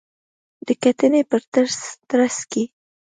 [0.67, 1.37] د کتنې په
[2.15, 2.63] ترڅ کې